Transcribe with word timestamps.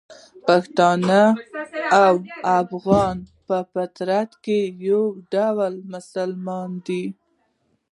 پښتون 0.47 1.01
او 2.03 2.13
افغان 2.59 3.17
په 3.47 3.57
فطري 3.71 4.23
ډول 5.33 5.73
مسلمان 5.93 6.69
دي. 6.87 7.05